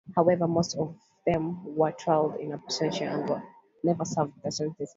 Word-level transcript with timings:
However 0.15 0.47
most 0.47 0.75
of 0.79 0.95
them 1.27 1.43
were 1.77 1.91
trialed 1.91 2.39
"in 2.39 2.51
absentia" 2.59 3.13
and 3.13 3.43
never 3.83 4.03
served 4.03 4.33
their 4.41 4.49
sentences. 4.49 4.89